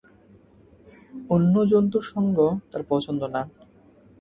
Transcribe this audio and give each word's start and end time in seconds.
অন্য 1.29 1.55
জন্তুর 1.71 2.03
সঙ্গ 2.11 2.37
তার 2.71 2.83
পছন্দ 2.89 3.21
না। 3.35 3.41